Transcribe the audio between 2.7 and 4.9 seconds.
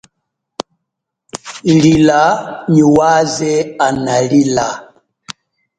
nyi waze ana lila.